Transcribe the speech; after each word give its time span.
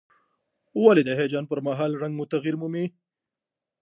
ولې 0.83 1.01
د 1.05 1.09
هیجان 1.19 1.43
پر 1.51 1.59
مهال 1.67 1.91
رنګ 2.01 2.13
مو 2.15 2.25
تغییر 2.33 2.55
مومي؟ 2.61 2.85